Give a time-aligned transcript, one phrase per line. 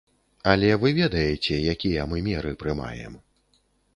[0.53, 3.13] Але вы ведаеце, якія мы меры прымаем.